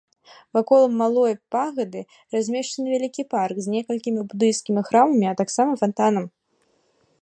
[0.57, 2.01] Вакол малой пагады
[2.37, 6.25] размешчаны вялікі парк з некалькімі будыйскімі храмамі, а таксама фантанам.